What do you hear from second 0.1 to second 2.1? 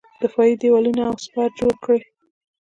دفاعي دېوالونه او سپر جوړ کړي.